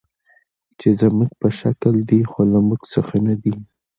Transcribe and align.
چې 0.79 0.87
زموږ 0.99 1.31
په 1.41 1.47
شکل 1.59 1.95
دي، 2.09 2.21
خو 2.31 2.41
له 2.51 2.59
موږ 2.67 2.81
څخه 2.93 3.15
نه 3.27 3.33
دي. 3.43 3.55